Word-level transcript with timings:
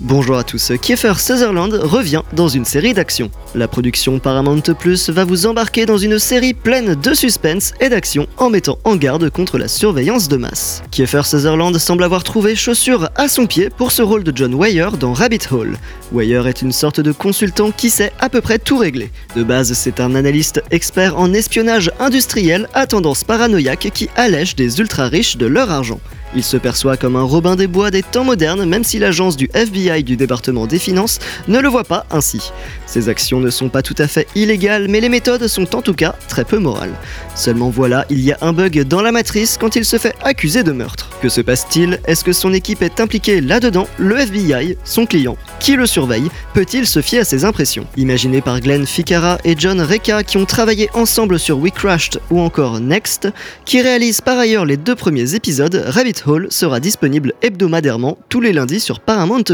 Bonjour 0.00 0.36
à 0.36 0.44
tous, 0.44 0.72
Kiefer 0.82 1.14
Sutherland 1.18 1.72
revient 1.72 2.20
dans 2.34 2.48
une 2.48 2.66
série 2.66 2.92
d'action. 2.92 3.30
La 3.54 3.66
production 3.66 4.18
Paramount 4.18 4.60
Plus 4.78 5.08
va 5.08 5.24
vous 5.24 5.46
embarquer 5.46 5.86
dans 5.86 5.96
une 5.96 6.18
série 6.18 6.52
pleine 6.52 6.96
de 6.96 7.14
suspense 7.14 7.72
et 7.80 7.88
d'action 7.88 8.26
en 8.36 8.50
mettant 8.50 8.78
en 8.84 8.96
garde 8.96 9.30
contre 9.30 9.56
la 9.56 9.68
surveillance 9.68 10.28
de 10.28 10.36
masse. 10.36 10.82
Kiefer 10.90 11.22
Sutherland 11.24 11.78
semble 11.78 12.04
avoir 12.04 12.24
trouvé 12.24 12.54
chaussure 12.56 13.08
à 13.14 13.28
son 13.28 13.46
pied 13.46 13.70
pour 13.70 13.90
ce 13.90 14.02
rôle 14.02 14.22
de 14.22 14.36
John 14.36 14.54
Weyer 14.54 14.88
dans 15.00 15.14
Rabbit 15.14 15.48
Hole. 15.50 15.78
Weyer 16.12 16.42
est 16.46 16.60
une 16.60 16.72
sorte 16.72 17.00
de 17.00 17.12
consultant 17.12 17.70
qui 17.70 17.88
sait 17.88 18.12
à 18.18 18.28
peu 18.28 18.42
près 18.42 18.58
tout 18.58 18.76
régler. 18.76 19.10
De 19.34 19.44
base, 19.44 19.72
c'est 19.72 20.00
un 20.00 20.14
analyste 20.14 20.62
expert 20.70 21.18
en 21.18 21.32
espionnage 21.32 21.90
industriel 22.00 22.68
à 22.74 22.86
tendance 22.86 23.24
paranoïaque 23.24 23.90
qui 23.94 24.10
allège 24.14 24.56
des 24.56 24.78
ultra 24.78 25.08
riches 25.08 25.38
de 25.38 25.46
leur 25.46 25.70
argent. 25.70 26.00
Il 26.34 26.42
se 26.42 26.56
perçoit 26.56 26.96
comme 26.96 27.16
un 27.16 27.22
Robin 27.22 27.56
des 27.56 27.66
Bois 27.66 27.90
des 27.90 28.02
temps 28.02 28.24
modernes, 28.24 28.64
même 28.64 28.84
si 28.84 28.98
l'agence 28.98 29.36
du 29.36 29.48
FBI 29.54 30.04
du 30.04 30.16
département 30.16 30.66
des 30.66 30.78
finances 30.78 31.18
ne 31.48 31.58
le 31.58 31.68
voit 31.68 31.84
pas 31.84 32.06
ainsi. 32.10 32.50
Ses 32.86 33.08
actions 33.08 33.40
ne 33.40 33.50
sont 33.50 33.68
pas 33.68 33.82
tout 33.82 33.94
à 33.98 34.06
fait 34.06 34.26
illégales, 34.34 34.88
mais 34.88 35.00
les 35.00 35.08
méthodes 35.08 35.46
sont 35.46 35.74
en 35.74 35.82
tout 35.82 35.94
cas 35.94 36.14
très 36.28 36.44
peu 36.44 36.58
morales. 36.58 36.94
Seulement 37.34 37.70
voilà, 37.70 38.04
il 38.10 38.20
y 38.20 38.32
a 38.32 38.38
un 38.40 38.52
bug 38.52 38.82
dans 38.82 39.02
la 39.02 39.12
matrice 39.12 39.56
quand 39.58 39.76
il 39.76 39.84
se 39.84 39.98
fait 39.98 40.14
accuser 40.22 40.62
de 40.62 40.72
meurtre. 40.72 41.10
Que 41.22 41.28
se 41.28 41.40
passe-t-il? 41.40 42.00
Est-ce 42.06 42.24
que 42.24 42.32
son 42.32 42.52
équipe 42.52 42.82
est 42.82 43.00
impliquée 43.00 43.40
là-dedans? 43.40 43.88
Le 43.98 44.18
FBI, 44.18 44.76
son 44.84 45.06
client, 45.06 45.36
qui 45.58 45.76
le 45.76 45.86
surveille, 45.86 46.30
peut-il 46.54 46.86
se 46.86 47.00
fier 47.00 47.20
à 47.20 47.24
ses 47.24 47.44
impressions 47.44 47.86
Imaginé 47.96 48.40
par 48.40 48.60
Glenn 48.60 48.86
Ficarra 48.86 49.38
et 49.44 49.54
John 49.58 49.80
Reca 49.80 50.22
qui 50.22 50.36
ont 50.36 50.44
travaillé 50.44 50.90
ensemble 50.94 51.38
sur 51.38 51.58
We 51.58 51.72
Crashed 51.72 52.20
ou 52.30 52.40
encore 52.40 52.80
Next, 52.80 53.28
qui 53.64 53.80
réalisent 53.80 54.20
par 54.20 54.38
ailleurs 54.38 54.64
les 54.64 54.76
deux 54.76 54.94
premiers 54.94 55.34
épisodes, 55.34 55.84
Rabbit 55.86 56.22
Hole 56.26 56.48
sera 56.50 56.80
disponible 56.80 57.32
hebdomadairement 57.42 58.18
tous 58.28 58.40
les 58.40 58.52
lundis 58.52 58.80
sur 58.80 59.00
Paramount+. 59.00 59.44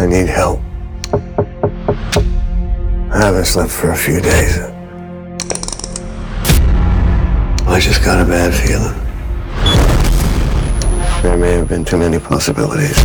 I 0.00 0.06
need 0.06 0.28
help. 0.28 0.60
I 3.10 3.20
haven't 3.20 3.46
slept 3.46 3.70
for 3.70 3.90
a 3.90 3.96
few 3.96 4.20
days. 4.20 4.60
I 7.66 7.80
just 7.80 8.04
got 8.04 8.20
a 8.20 8.24
bad 8.24 8.54
feeling. 8.54 8.94
There 11.22 11.36
may 11.36 11.52
have 11.54 11.68
been 11.68 11.84
too 11.84 11.98
many 11.98 12.20
possibilities. 12.20 12.96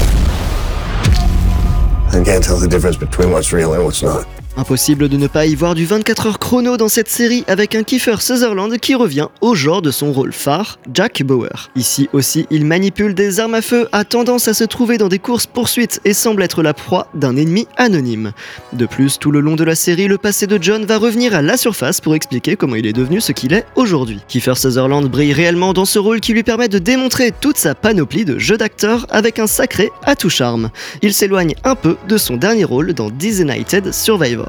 I 2.14 2.24
can't 2.24 2.44
tell 2.44 2.58
the 2.58 2.68
difference 2.68 2.96
between 2.96 3.32
what's 3.32 3.52
real 3.52 3.74
and 3.74 3.84
what's 3.84 4.04
not. 4.04 4.28
Impossible 4.56 5.10
de 5.10 5.18
ne 5.18 5.26
pas 5.26 5.48
y 5.48 5.56
voir 5.56 5.74
du 5.74 5.84
24 5.84 6.28
heures 6.28 6.38
chrono 6.38 6.78
dans 6.78 6.88
cette 6.88 7.10
série 7.10 7.44
avec 7.48 7.74
un 7.74 7.82
Kiefer 7.82 8.18
Sutherland 8.20 8.78
qui 8.78 8.94
revient 8.94 9.30
au 9.42 9.56
genre 9.56 9.82
de 9.82 9.90
son 9.90 10.14
rôle 10.14 10.32
phare, 10.32 10.78
Jack 10.94 11.24
Bauer. 11.24 11.72
Ici 11.76 12.08
aussi, 12.14 12.46
il 12.52 12.64
manipule 12.64 13.16
des 13.16 13.40
armes 13.40 13.56
à 13.56 13.64
feu, 13.64 13.90
a 13.92 14.06
tendance 14.06 14.48
à 14.48 14.54
se 14.54 14.64
trouver 14.64 15.00
dans 15.00 15.08
des 15.08 15.18
courses-poursuites 15.18 16.02
et 16.06 16.14
semble 16.14 16.44
être 16.44 16.62
la 16.62 16.76
proie 16.76 17.08
d'un 17.16 17.36
ennemi 17.36 17.68
anonyme. 17.78 18.32
De 18.74 18.86
plus, 18.86 19.18
tout 19.18 19.32
le 19.32 19.40
long 19.40 19.56
de 19.56 19.64
la 19.64 19.74
série, 19.74 20.08
le 20.08 20.20
passé 20.20 20.46
de 20.46 20.62
John 20.62 20.86
va 20.86 21.00
revenir 21.00 21.34
à 21.34 21.42
la 21.42 21.58
surface 21.58 22.00
pour 22.00 22.14
expliquer 22.14 22.56
comment 22.56 22.76
il 22.76 22.86
est 22.86 22.94
devenu 22.94 23.22
ce 23.22 23.32
qu'il 23.32 23.54
est 23.54 23.66
aujourd'hui. 23.76 24.20
Kiefer 24.28 24.56
Sutherland 24.56 25.10
brille 25.10 25.34
réellement 25.34 25.74
dans 25.74 25.86
ce 25.86 25.98
rôle 25.98 26.20
qui 26.20 26.32
lui 26.32 26.44
permet 26.44 26.70
de 26.70 26.78
démontrer 26.78 27.32
toute 27.32 27.58
sa 27.58 27.74
panoplie 27.74 28.24
de 28.24 28.38
jeu 28.38 28.58
d'acteur 28.58 29.08
avec 29.10 29.40
un 29.40 29.48
sacré 29.48 29.90
atout 30.04 30.30
charme. 30.30 30.70
Il 31.02 31.16
s'éloigne 31.16 31.56
un 31.64 31.74
peu 31.74 31.98
de 32.08 32.18
son 32.18 32.38
dernier 32.38 32.66
rôle 32.66 32.94
dans 32.94 33.10
Disunited 33.10 33.92
Survivor. 33.92 34.43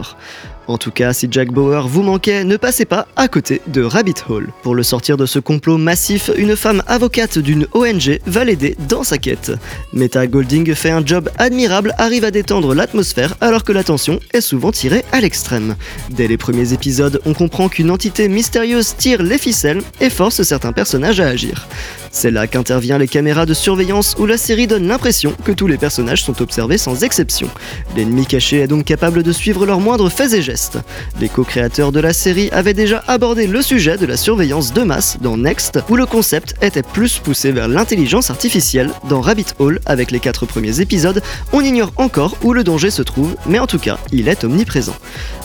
En 0.67 0.79
tout 0.79 0.91
cas, 0.91 1.13
si 1.13 1.29
Jack 1.31 1.53
Bauer 1.53 1.89
vous 1.89 2.03
manquait, 2.03 2.43
ne 2.45 2.57
passez 2.57 2.87
pas 2.87 3.07
à 3.17 3.29
côté 3.29 3.61
de 3.67 3.83
Rabbit 3.83 4.15
Hole. 4.29 4.49
Pour 4.63 4.75
le 4.75 4.83
sortir 4.83 5.17
de 5.17 5.27
ce 5.27 5.39
complot 5.39 5.77
massif, 5.77 6.31
une 6.37 6.57
femme 6.57 6.83
avocate 6.87 7.39
d'une 7.39 7.67
ONG 7.75 8.19
va 8.27 8.45
l'aider 8.45 8.75
dans 8.89 9.05
sa 9.05 9.19
quête. 9.19 9.53
Meta 9.93 10.27
Golding 10.27 10.75
fait 10.75 10.91
un 10.91 11.05
job 11.05 11.29
admirable, 11.37 11.93
arrive 11.99 12.25
à 12.25 12.31
détendre 12.31 12.75
l'atmosphère 12.75 13.35
alors 13.43 13.65
que 13.65 13.73
la 13.73 13.85
tension 13.85 14.21
est 14.33 14.41
souvent 14.41 14.73
tirée 14.73 15.05
à 15.13 15.21
l'extrême. 15.21 15.77
Dès 16.11 16.29
les 16.29 16.39
premiers 16.39 16.73
épisodes, 16.73 17.21
on 17.27 17.35
comprend 17.35 17.69
qu'une 17.69 17.91
entité 17.91 18.29
mystérieuse 18.29 18.97
tire 18.97 19.23
les 19.23 19.39
ficelles 19.39 19.83
et 20.01 20.09
force 20.11 20.43
certains 20.43 20.73
personnages 20.73 21.21
à 21.21 21.27
agir. 21.27 21.69
C'est 22.15 22.31
là 22.31 22.47
qu'interviennent 22.47 23.01
les 23.01 23.09
caméras 23.09 23.45
de 23.45 23.55
surveillance 23.55 24.15
où 24.21 24.25
la 24.25 24.39
série 24.39 24.69
donne 24.69 24.87
l'impression 24.87 25.35
que 25.45 25.51
tous 25.51 25.67
les 25.67 25.77
personnages 25.77 26.23
sont 26.23 26.41
observés 26.43 26.79
sans 26.79 27.03
exception. 27.03 27.49
L'ennemi 27.97 28.25
caché 28.25 28.61
est 28.61 28.69
donc 28.69 28.85
capable 28.85 29.25
de 29.25 29.33
suivre 29.33 29.67
leurs 29.67 29.81
moindres 29.81 30.11
faits 30.11 30.33
et 30.33 30.41
gestes. 30.41 30.79
Les 31.21 31.29
co-créateurs 31.29 31.91
de 31.91 31.99
la 31.99 32.13
série 32.13 32.51
avaient 32.53 32.73
déjà 32.73 33.03
abordé 33.09 33.49
le 33.49 33.61
sujet 33.63 33.99
de 33.99 34.07
la 34.07 34.17
surveillance 34.17 34.73
de 34.73 34.83
masse 34.85 35.19
dans 35.21 35.37
Next, 35.37 35.81
où 35.89 35.97
le 35.97 36.07
concept 36.07 36.55
était 36.63 36.85
plus 36.85 37.19
poussé 37.19 37.51
vers 37.51 37.67
l'intelligence 37.67 38.31
artificielle. 38.31 38.93
Dans 39.09 39.21
Rabbit 39.21 39.47
Hole, 39.59 39.81
avec 39.85 40.13
les 40.13 40.21
quatre 40.21 40.47
premiers 40.47 40.81
épisodes, 40.81 41.21
on 41.53 41.63
ignore 41.63 41.93
encore 41.97 42.37
où 42.45 42.53
le 42.53 42.63
danger 42.63 42.93
se 42.93 43.03
trouve, 43.03 43.35
mais 43.45 43.59
en 43.59 43.67
tout 43.67 43.81
cas, 43.81 43.99
il 44.13 44.29
est 44.29 44.45
omniprésent. 44.45 44.95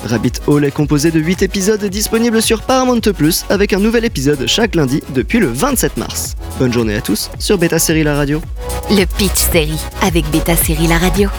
Rabbit 0.05 0.33
Hole 0.45 0.65
est 0.65 0.71
composé 0.71 1.09
de 1.09 1.19
8 1.19 1.41
épisodes 1.41 1.83
disponibles 1.85 2.43
sur 2.43 2.61
Paramount 2.61 3.01
Plus, 3.01 3.43
avec 3.49 3.73
un 3.73 3.79
nouvel 3.79 4.05
épisode 4.05 4.45
chaque 4.45 4.75
lundi 4.75 5.01
depuis 5.15 5.39
le 5.39 5.47
27 5.47 5.97
mars. 5.97 6.35
Bonne 6.59 6.73
journée 6.73 6.95
à 6.95 6.99
tous 7.01 7.31
sur 7.39 7.57
Beta 7.57 7.79
Série 7.79 8.03
La 8.03 8.15
Radio. 8.15 8.41
Le 8.89 9.05
Pitch 9.05 9.49
Série 9.49 9.79
avec 10.01 10.29
Beta 10.29 10.57
Série 10.57 10.87
La 10.87 10.97
Radio. 10.97 11.29